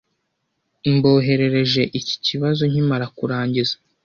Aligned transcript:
Mboherereje 0.93 1.81
iki 1.99 2.15
kibazo 2.25 2.61
nkimara 2.71 3.05
kurangiza. 3.17 3.75